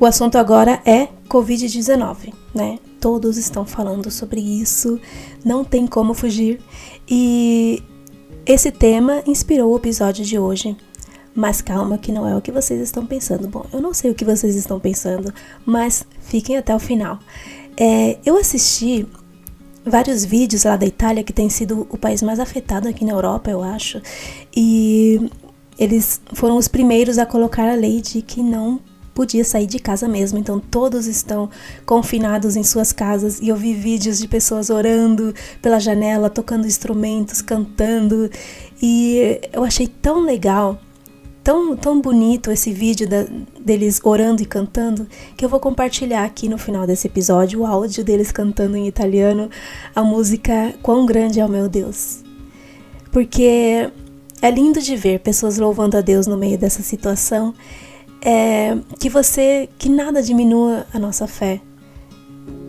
O 0.00 0.06
assunto 0.06 0.38
agora 0.38 0.80
é 0.84 1.08
Covid-19, 1.28 2.32
né? 2.54 2.78
Todos 3.00 3.36
estão 3.36 3.66
falando 3.66 4.10
sobre 4.12 4.40
isso, 4.40 5.00
não 5.44 5.64
tem 5.64 5.88
como 5.88 6.14
fugir. 6.14 6.60
E 7.08 7.82
esse 8.46 8.70
tema 8.70 9.22
inspirou 9.26 9.72
o 9.72 9.76
episódio 9.76 10.24
de 10.24 10.38
hoje. 10.38 10.76
Mas 11.34 11.60
calma, 11.60 11.98
que 11.98 12.12
não 12.12 12.26
é 12.28 12.36
o 12.36 12.40
que 12.40 12.52
vocês 12.52 12.80
estão 12.80 13.04
pensando. 13.04 13.48
Bom, 13.48 13.66
eu 13.72 13.80
não 13.80 13.92
sei 13.92 14.10
o 14.10 14.14
que 14.14 14.24
vocês 14.24 14.54
estão 14.54 14.78
pensando, 14.78 15.32
mas 15.66 16.04
fiquem 16.20 16.56
até 16.56 16.74
o 16.74 16.78
final. 16.78 17.18
É, 17.76 18.18
eu 18.24 18.36
assisti 18.36 19.06
vários 19.84 20.24
vídeos 20.24 20.64
lá 20.64 20.76
da 20.76 20.86
Itália, 20.86 21.24
que 21.24 21.32
tem 21.32 21.48
sido 21.48 21.86
o 21.90 21.98
país 21.98 22.22
mais 22.22 22.38
afetado 22.38 22.88
aqui 22.88 23.04
na 23.04 23.12
Europa, 23.12 23.50
eu 23.50 23.62
acho, 23.62 24.00
e 24.54 25.30
eles 25.78 26.20
foram 26.34 26.56
os 26.56 26.68
primeiros 26.68 27.18
a 27.18 27.26
colocar 27.26 27.68
a 27.68 27.74
lei 27.74 28.00
de 28.00 28.20
que 28.20 28.42
não 28.42 28.80
podia 29.18 29.44
sair 29.44 29.66
de 29.66 29.80
casa 29.80 30.06
mesmo. 30.06 30.38
Então 30.38 30.60
todos 30.60 31.08
estão 31.08 31.50
confinados 31.84 32.54
em 32.54 32.62
suas 32.62 32.92
casas 32.92 33.40
e 33.40 33.48
eu 33.48 33.56
vi 33.56 33.74
vídeos 33.74 34.20
de 34.20 34.28
pessoas 34.28 34.70
orando 34.70 35.34
pela 35.60 35.80
janela, 35.80 36.30
tocando 36.30 36.68
instrumentos, 36.68 37.42
cantando 37.42 38.30
e 38.80 39.40
eu 39.52 39.64
achei 39.64 39.88
tão 39.88 40.24
legal. 40.24 40.78
Tão, 41.42 41.74
tão 41.76 42.00
bonito 42.00 42.50
esse 42.50 42.72
vídeo 42.72 43.08
da, 43.08 43.24
deles 43.58 44.00
orando 44.04 44.42
e 44.42 44.46
cantando 44.46 45.06
que 45.34 45.42
eu 45.44 45.48
vou 45.48 45.58
compartilhar 45.58 46.24
aqui 46.24 46.46
no 46.46 46.58
final 46.58 46.86
desse 46.86 47.06
episódio 47.06 47.60
o 47.60 47.66
áudio 47.66 48.04
deles 48.04 48.30
cantando 48.30 48.76
em 48.76 48.86
italiano 48.86 49.48
a 49.96 50.02
música 50.02 50.74
Quão 50.82 51.06
Grande 51.06 51.40
é 51.40 51.44
o 51.44 51.48
Meu 51.48 51.66
Deus. 51.66 52.22
Porque 53.10 53.90
é 54.42 54.50
lindo 54.50 54.80
de 54.80 54.94
ver 54.94 55.20
pessoas 55.20 55.58
louvando 55.58 55.96
a 55.96 56.02
Deus 56.02 56.26
no 56.26 56.36
meio 56.36 56.58
dessa 56.58 56.82
situação 56.82 57.54
é 58.22 58.76
que 58.98 59.08
você 59.08 59.68
que 59.78 59.88
nada 59.88 60.22
diminua 60.22 60.86
a 60.92 60.98
nossa 60.98 61.26
fé. 61.26 61.60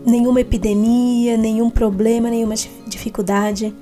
Nenhuma 0.06 0.40
epidemia, 0.40 1.36
nenhum 1.36 1.68
problema, 1.68 2.30
nenhuma 2.30 2.54
dificuldade, 2.86 3.74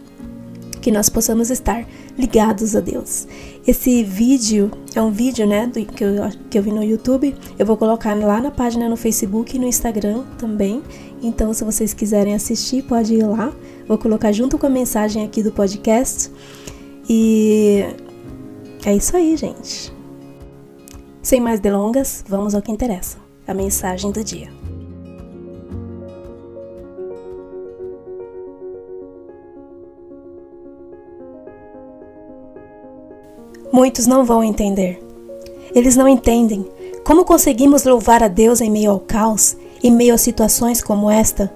que 0.80 0.90
nós 0.90 1.08
possamos 1.08 1.50
estar 1.50 1.86
ligados 2.18 2.74
a 2.74 2.80
Deus. 2.80 3.28
Esse 3.66 4.02
vídeo 4.02 4.70
é 4.94 5.00
um 5.00 5.10
vídeo, 5.10 5.46
né, 5.46 5.66
do, 5.66 5.84
que, 5.84 6.02
eu, 6.02 6.14
que 6.50 6.58
eu 6.58 6.62
vi 6.62 6.72
no 6.72 6.82
YouTube. 6.82 7.34
Eu 7.58 7.66
vou 7.66 7.76
colocar 7.76 8.14
lá 8.14 8.40
na 8.40 8.50
página 8.50 8.88
no 8.88 8.96
Facebook 8.96 9.54
e 9.54 9.58
no 9.58 9.66
Instagram 9.66 10.24
também. 10.38 10.82
Então, 11.22 11.52
se 11.52 11.62
vocês 11.64 11.94
quiserem 11.94 12.34
assistir, 12.34 12.82
pode 12.82 13.14
ir 13.14 13.24
lá. 13.24 13.52
Vou 13.86 13.98
colocar 13.98 14.32
junto 14.32 14.58
com 14.58 14.66
a 14.66 14.70
mensagem 14.70 15.24
aqui 15.24 15.42
do 15.42 15.52
podcast. 15.52 16.30
E 17.08 17.84
é 18.84 18.96
isso 18.96 19.16
aí, 19.16 19.36
gente. 19.36 19.97
Sem 21.28 21.42
mais 21.42 21.60
delongas, 21.60 22.24
vamos 22.26 22.54
ao 22.54 22.62
que 22.62 22.72
interessa: 22.72 23.18
a 23.46 23.52
mensagem 23.52 24.10
do 24.10 24.24
dia. 24.24 24.48
Muitos 33.70 34.06
não 34.06 34.24
vão 34.24 34.42
entender. 34.42 35.06
Eles 35.74 35.96
não 35.96 36.08
entendem 36.08 36.66
como 37.04 37.26
conseguimos 37.26 37.84
louvar 37.84 38.22
a 38.22 38.28
Deus 38.28 38.62
em 38.62 38.70
meio 38.70 38.92
ao 38.92 38.98
caos, 38.98 39.54
em 39.82 39.90
meio 39.90 40.14
a 40.14 40.18
situações 40.18 40.82
como 40.82 41.10
esta, 41.10 41.52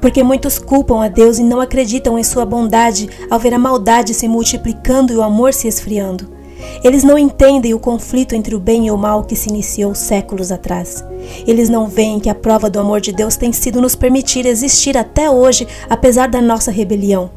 porque 0.00 0.24
muitos 0.24 0.58
culpam 0.58 1.00
a 1.00 1.06
Deus 1.06 1.38
e 1.38 1.44
não 1.44 1.60
acreditam 1.60 2.18
em 2.18 2.24
sua 2.24 2.44
bondade 2.44 3.08
ao 3.30 3.38
ver 3.38 3.54
a 3.54 3.58
maldade 3.60 4.14
se 4.14 4.26
multiplicando 4.26 5.12
e 5.12 5.16
o 5.16 5.22
amor 5.22 5.54
se 5.54 5.68
esfriando. 5.68 6.41
Eles 6.84 7.04
não 7.04 7.16
entendem 7.16 7.74
o 7.74 7.78
conflito 7.78 8.34
entre 8.34 8.54
o 8.54 8.60
bem 8.60 8.86
e 8.86 8.90
o 8.90 8.96
mal 8.96 9.24
que 9.24 9.36
se 9.36 9.48
iniciou 9.48 9.94
séculos 9.94 10.50
atrás. 10.50 11.04
Eles 11.46 11.68
não 11.68 11.86
veem 11.86 12.18
que 12.18 12.28
a 12.28 12.34
prova 12.34 12.68
do 12.68 12.80
amor 12.80 13.00
de 13.00 13.12
Deus 13.12 13.36
tem 13.36 13.52
sido 13.52 13.80
nos 13.80 13.94
permitir 13.94 14.46
existir 14.46 14.96
até 14.96 15.30
hoje, 15.30 15.66
apesar 15.88 16.28
da 16.28 16.40
nossa 16.40 16.70
rebelião. 16.70 17.30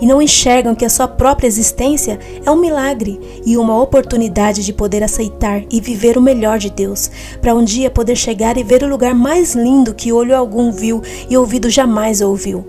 E 0.00 0.06
não 0.06 0.20
enxergam 0.20 0.74
que 0.74 0.84
a 0.84 0.90
sua 0.90 1.08
própria 1.08 1.46
existência 1.46 2.18
é 2.44 2.50
um 2.50 2.60
milagre 2.60 3.18
e 3.46 3.56
uma 3.56 3.80
oportunidade 3.80 4.64
de 4.64 4.72
poder 4.72 5.02
aceitar 5.02 5.62
e 5.70 5.80
viver 5.80 6.18
o 6.18 6.22
melhor 6.22 6.58
de 6.58 6.70
Deus, 6.70 7.10
para 7.40 7.54
um 7.54 7.64
dia 7.64 7.90
poder 7.90 8.16
chegar 8.16 8.58
e 8.58 8.62
ver 8.62 8.82
o 8.82 8.88
lugar 8.88 9.14
mais 9.14 9.54
lindo 9.54 9.94
que 9.94 10.12
olho 10.12 10.36
algum 10.36 10.70
viu 10.70 11.00
e 11.28 11.36
ouvido 11.36 11.70
jamais 11.70 12.20
ouviu, 12.20 12.66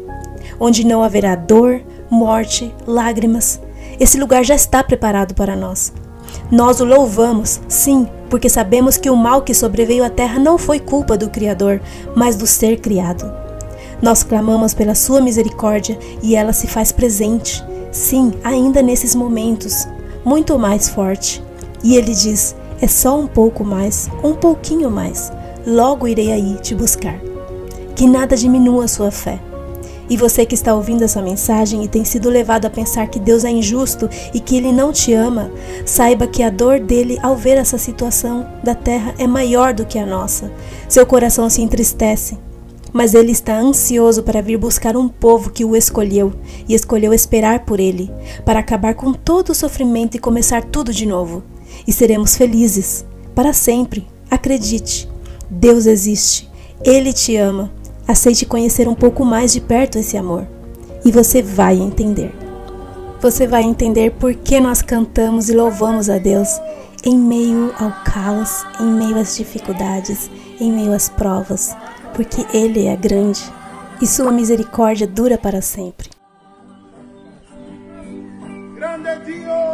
onde 0.60 0.86
não 0.86 1.04
haverá 1.04 1.36
dor, 1.36 1.82
morte, 2.10 2.74
lágrimas. 2.88 3.60
Esse 4.00 4.18
lugar 4.18 4.44
já 4.44 4.56
está 4.56 4.84
preparado 4.84 5.34
para 5.34 5.56
nós. 5.56 5.92
Nós 6.52 6.80
o 6.80 6.86
louvamos, 6.86 7.62
sim, 7.68 8.08
porque 8.30 8.50
sabemos 8.50 8.98
que 8.98 9.10
o 9.10 9.16
mal 9.16 9.42
que 9.42 9.54
sobreveio 9.54 10.04
à 10.04 10.10
terra 10.10 10.40
não 10.40 10.58
foi 10.58 10.80
culpa 10.80 11.18
do 11.18 11.30
Criador, 11.30 11.82
mas 12.16 12.36
do 12.36 12.48
ser 12.48 12.80
criado. 12.80 13.32
Nós 14.02 14.24
clamamos 14.24 14.74
pela 14.74 14.96
sua 14.96 15.22
misericórdia 15.22 15.98
e 16.24 16.36
ela 16.36 16.54
se 16.54 16.68
faz 16.68 16.92
presente, 16.92 17.64
sim, 17.92 18.32
ainda 18.44 18.82
nesses 18.82 19.14
momentos, 19.14 19.88
muito 20.26 20.58
mais 20.58 20.90
forte. 20.90 21.44
E 21.84 21.96
ele 21.96 22.14
diz: 22.14 22.56
é 22.82 22.88
só 22.88 23.20
um 23.20 23.28
pouco 23.28 23.64
mais, 23.64 24.10
um 24.24 24.34
pouquinho 24.34 24.90
mais, 24.90 25.32
logo 25.66 26.08
irei 26.08 26.32
aí 26.32 26.56
te 26.56 26.74
buscar. 26.74 27.20
Que 27.96 28.08
nada 28.08 28.36
diminua 28.36 28.88
sua 28.88 29.12
fé. 29.12 29.40
E 30.12 30.18
você 30.18 30.46
que 30.46 30.54
está 30.54 30.76
ouvindo 30.76 31.06
essa 31.06 31.22
mensagem 31.22 31.86
e 31.86 31.88
tem 31.88 32.04
sido 32.04 32.30
levado 32.30 32.66
a 32.66 32.70
pensar 32.70 33.08
que 33.08 33.18
Deus 33.18 33.46
é 33.46 33.50
injusto 33.50 34.10
e 34.34 34.42
que 34.42 34.58
Ele 34.58 34.70
não 34.70 34.92
te 34.92 35.14
ama, 35.14 35.50
saiba 35.86 36.28
que 36.28 36.44
a 36.44 36.50
dor 36.50 36.82
dele 36.82 37.18
ao 37.24 37.34
ver 37.34 37.58
essa 37.58 37.78
situação 37.78 38.46
da 38.62 38.76
terra 38.76 39.16
é 39.18 39.26
maior 39.26 39.74
do 39.74 39.86
que 39.86 39.98
a 39.98 40.06
nossa. 40.06 40.52
Seu 40.90 41.06
coração 41.06 41.50
se 41.50 41.62
entristece. 41.62 42.38
Mas 42.92 43.14
ele 43.14 43.32
está 43.32 43.58
ansioso 43.58 44.22
para 44.22 44.42
vir 44.42 44.58
buscar 44.58 44.98
um 44.98 45.08
povo 45.08 45.50
que 45.50 45.64
o 45.64 45.78
escolheu 45.78 46.34
e 46.68 46.74
escolheu 46.74 47.14
esperar 47.14 47.64
por 47.64 47.80
ele, 47.80 48.12
para 48.44 48.60
acabar 48.60 48.96
com 48.96 49.14
todo 49.14 49.52
o 49.52 49.56
sofrimento 49.56 50.18
e 50.18 50.20
começar 50.20 50.62
tudo 50.62 50.92
de 50.92 51.06
novo. 51.06 51.42
E 51.88 51.94
seremos 51.94 52.36
felizes 52.36 53.06
para 53.34 53.54
sempre. 53.54 54.06
Acredite, 54.30 55.08
Deus 55.50 55.86
existe. 55.86 56.52
Ele 56.84 57.14
te 57.14 57.38
ama 57.38 57.72
Aceite 58.12 58.46
conhecer 58.46 58.90
um 58.90 58.94
pouco 58.94 59.24
mais 59.24 59.54
de 59.54 59.62
perto 59.62 59.98
esse 59.98 60.18
amor 60.18 60.46
e 61.06 61.10
você 61.10 61.42
vai 61.42 61.78
entender. 61.78 62.36
Você 63.22 63.48
vai 63.48 63.64
entender 63.64 64.12
por 64.12 64.36
que 64.36 64.60
nós 64.60 64.82
cantamos 64.82 65.48
e 65.48 65.56
louvamos 65.56 66.10
a 66.10 66.18
Deus 66.18 66.50
em 67.06 67.18
meio 67.18 67.74
ao 67.80 67.90
caos, 68.04 68.66
em 68.82 68.86
meio 68.86 69.18
às 69.18 69.38
dificuldades, 69.38 70.30
em 70.60 70.74
meio 70.74 70.92
às 70.92 71.08
provas, 71.08 71.74
porque 72.14 72.46
Ele 72.54 72.86
é 72.86 72.98
grande 72.98 73.42
e 74.02 74.06
Sua 74.06 74.30
misericórdia 74.30 75.08
dura 75.08 75.38
para 75.38 75.62
sempre. 75.62 76.10
Grande 78.76 79.24
Dio! 79.24 79.71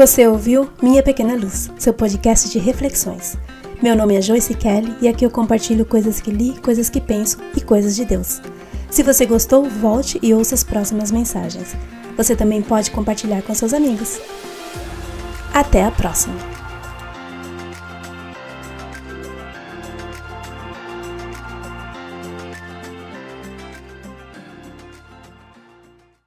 Você 0.00 0.26
ouviu 0.26 0.66
Minha 0.82 1.02
Pequena 1.02 1.34
Luz, 1.34 1.70
seu 1.78 1.92
podcast 1.92 2.48
de 2.48 2.58
reflexões. 2.58 3.36
Meu 3.82 3.94
nome 3.94 4.16
é 4.16 4.22
Joyce 4.22 4.54
Kelly 4.54 4.96
e 5.02 5.06
aqui 5.06 5.26
eu 5.26 5.30
compartilho 5.30 5.84
coisas 5.84 6.22
que 6.22 6.30
li, 6.30 6.58
coisas 6.58 6.88
que 6.88 7.02
penso 7.02 7.36
e 7.54 7.60
coisas 7.60 7.94
de 7.94 8.06
Deus. 8.06 8.40
Se 8.90 9.02
você 9.02 9.26
gostou, 9.26 9.68
volte 9.68 10.18
e 10.22 10.32
ouça 10.32 10.54
as 10.54 10.64
próximas 10.64 11.10
mensagens. 11.10 11.76
Você 12.16 12.34
também 12.34 12.62
pode 12.62 12.90
compartilhar 12.90 13.42
com 13.42 13.54
seus 13.54 13.74
amigos. 13.74 14.18
Até 15.52 15.84
a 15.84 15.90
próxima! 15.90 16.59